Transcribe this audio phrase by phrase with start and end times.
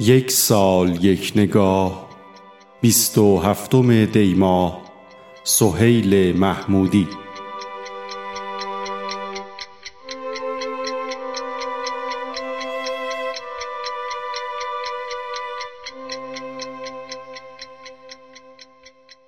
[0.00, 2.08] یک سال یک نگاه
[2.80, 4.82] بیست و هفتم دیماه
[5.44, 7.08] سهیل محمودی.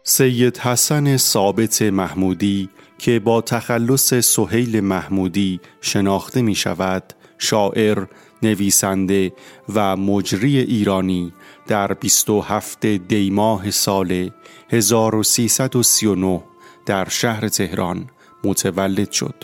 [0.02, 2.68] سید حسن ثابت محمودی
[2.98, 8.04] که با تخلص سهیل محمودی شناخته می شود شاعر،
[8.42, 9.32] نویسنده
[9.74, 11.32] و مجری ایرانی
[11.66, 14.30] در 27 دیماه سال
[14.70, 16.42] 1339
[16.86, 18.10] در شهر تهران
[18.44, 19.34] متولد شد.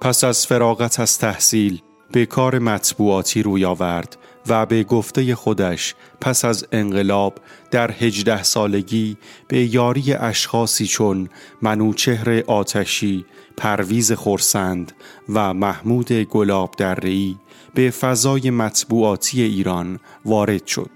[0.00, 1.80] پس از فراغت از تحصیل
[2.12, 4.16] به کار مطبوعاتی روی آورد
[4.48, 7.38] و به گفته خودش پس از انقلاب
[7.70, 9.16] در هجده سالگی
[9.48, 11.28] به یاری اشخاصی چون
[11.62, 13.24] منوچهر آتشی،
[13.56, 14.92] پرویز خورسند
[15.28, 17.36] و محمود گلاب درهی
[17.74, 20.90] به فضای مطبوعاتی ایران وارد شد.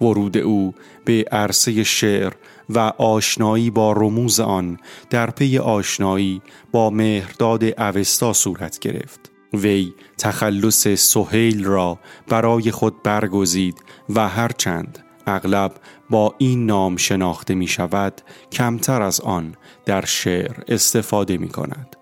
[0.00, 2.32] ورود او به عرصه شعر
[2.68, 4.78] و آشنایی با رموز آن
[5.10, 9.35] در پی آشنایی با مهرداد اوستا صورت گرفت.
[9.56, 15.72] وی تخلص سهیل را برای خود برگزید و هرچند اغلب
[16.10, 18.20] با این نام شناخته می شود
[18.52, 19.54] کمتر از آن
[19.84, 21.96] در شعر استفاده می کند.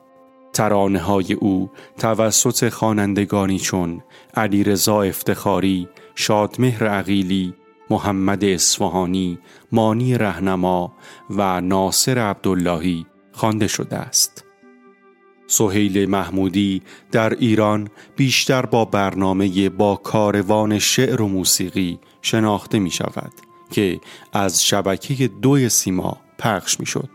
[0.52, 4.02] ترانه های او توسط خوانندگانی چون
[4.34, 7.54] علیرضا افتخاری، شادمهر عقیلی،
[7.90, 9.38] محمد اصفهانی،
[9.72, 10.92] مانی رهنما
[11.30, 14.43] و ناصر عبداللهی خوانده شده است.
[15.56, 23.32] سهیل محمودی در ایران بیشتر با برنامه با کاروان شعر و موسیقی شناخته می شود
[23.70, 24.00] که
[24.32, 27.08] از شبکه دوی سیما پخش می شد.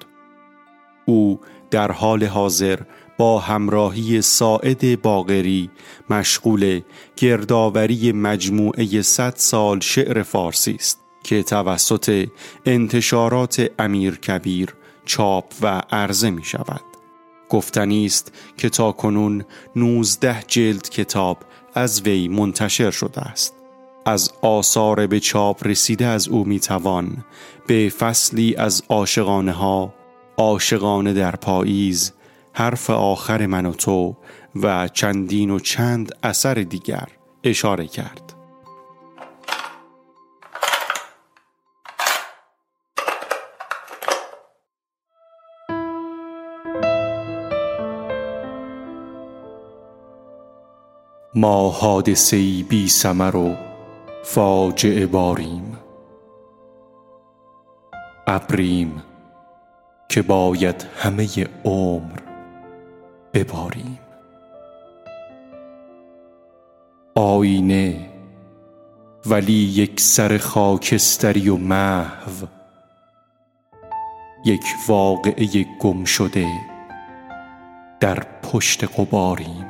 [1.06, 1.40] او
[1.72, 2.80] در حال حاضر
[3.18, 5.70] با همراهی ساعد باغری
[6.10, 6.82] مشغول
[7.18, 12.28] گردآوری مجموعه صد سال شعر فارسی است که توسط
[12.66, 14.76] انتشارات امیر کبیر
[15.06, 16.89] چاپ و عرضه می شود.
[17.50, 19.46] گفتنی است که تا کنون
[19.76, 21.38] 19 جلد کتاب
[21.76, 23.54] از وی منتشر شده است.
[24.06, 27.26] از آثار به چاپ رسیده از او می‌توان
[27.68, 29.94] به فصلی از عاشقانه ها
[30.38, 32.14] عاشقانه در پاییز
[32.54, 34.16] حرف آخر من و تو
[34.56, 37.08] و چندین و چند اثر دیگر
[37.44, 38.29] اشاره کرد.
[51.36, 53.56] ما حادثه بی سمر و
[54.24, 55.78] فاجعه باریم.
[58.28, 59.04] ابریم
[60.10, 61.28] که باید همه
[61.66, 62.20] عمر
[63.34, 64.00] بباریم.
[67.16, 68.10] آینه
[69.26, 72.46] ولی یک سر خاکستری و محو
[74.46, 76.48] یک واقعه گم شده
[78.00, 79.69] در پشت قباریم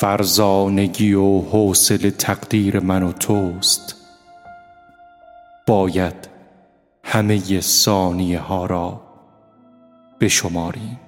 [0.00, 3.96] فرزانگی و حوصل تقدیر من و توست.
[5.66, 6.28] باید
[7.04, 9.00] همه ثانیه ها را
[10.20, 11.00] بشماریم.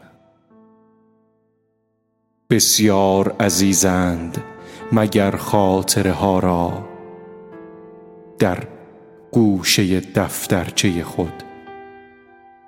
[2.51, 4.43] بسیار عزیزند
[4.93, 6.89] مگر خاطره ها را
[8.39, 8.59] در
[9.33, 11.43] گوشه دفترچه خود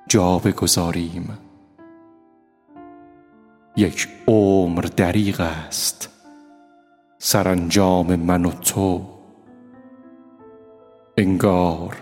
[0.09, 1.39] جا بگذاریم؟
[3.77, 6.12] یک عمر دریغ است.
[7.25, 9.07] سرانجام من و تو.
[11.17, 11.97] انگار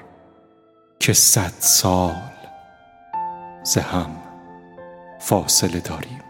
[0.98, 2.30] که صد سال
[3.62, 4.10] ز هم
[5.20, 6.22] فاصله داریم.